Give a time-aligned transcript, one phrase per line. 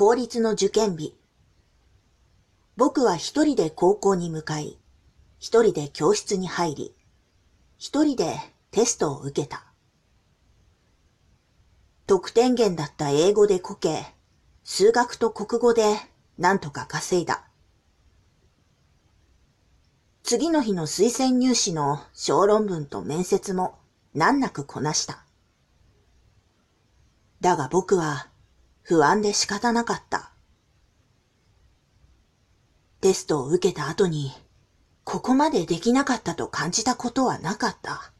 [0.00, 1.14] 公立の受験日。
[2.74, 4.78] 僕は一人で高校に向かい、
[5.38, 6.94] 一人で教室に入り、
[7.76, 8.34] 一人で
[8.70, 9.62] テストを受けた。
[12.06, 14.06] 得点源だった英語でこけ、
[14.64, 15.98] 数学と国語で
[16.38, 17.44] 何とか稼いだ。
[20.22, 23.78] 次の日の推薦入試の小論文と面接も
[24.14, 25.26] 難なくこなした。
[27.42, 28.29] だが僕は
[28.90, 30.32] 不安で仕方なかった。
[33.00, 34.32] テストを受けた後に、
[35.04, 38.10] ここまでできなかったと感じたことはなかった。